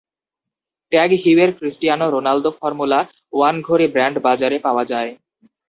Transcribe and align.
Tag 0.91 1.09
হিউয়ের 1.23 1.51
Cristiano 1.57 2.05
Ronaldo 2.09 2.51
Formula 2.59 2.99
One 3.33 3.55
ঘড়ি 3.67 3.85
brand 3.93 4.17
বাজারে 4.27 4.57
পাওয়া 4.65 4.83
যায়। 4.91 5.11